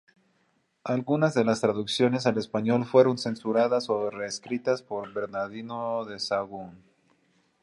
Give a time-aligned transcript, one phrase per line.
[0.83, 6.81] Algunas de las traducciones al español fueron censuradas o reescritas por Bernardino de Sahagún.